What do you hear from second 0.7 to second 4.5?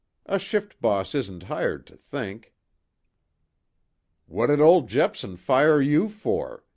boss isn't hired to think." "What